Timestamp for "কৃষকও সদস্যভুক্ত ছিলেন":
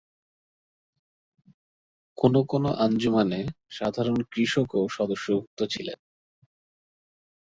4.31-5.99